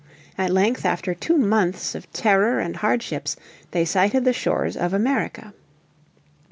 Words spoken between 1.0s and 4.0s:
two months of terror and hardships they